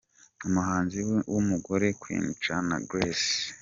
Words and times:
Umuhanzi 0.47 0.99
w’ 1.31 1.35
umugore: 1.39 1.87
Queen 2.01 2.25
Cha 2.43 2.57
na 2.67 2.77
Grace. 2.89 3.33